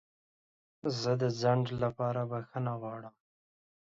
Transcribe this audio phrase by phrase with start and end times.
[0.99, 3.15] زه د ځنډ لپاره بخښنه غواړم.